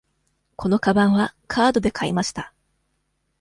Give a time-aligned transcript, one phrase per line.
[0.55, 2.55] このかばんはカードで買いました。